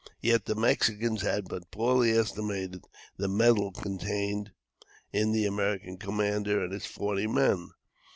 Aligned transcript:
Yet 0.19 0.45
the 0.45 0.55
Mexicans 0.55 1.21
had 1.21 1.47
but 1.47 1.69
poorly 1.69 2.17
estimated 2.17 2.85
the 3.17 3.27
mettle 3.27 3.71
contained 3.71 4.51
in 5.13 5.31
the 5.31 5.45
American 5.45 5.97
commander 5.99 6.63
and 6.63 6.73
his 6.73 6.87
forty 6.87 7.27
men. 7.27 7.69